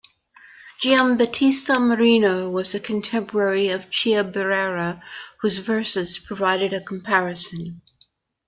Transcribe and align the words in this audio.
Giambattista 0.81 1.79
Marino 1.79 2.49
was 2.49 2.73
a 2.73 2.79
contemporary 2.79 3.69
of 3.69 3.91
Chiabrera 3.91 4.99
whose 5.41 5.59
verses 5.59 6.17
provide 6.17 6.73
a 6.73 6.81
comparison. 6.81 7.83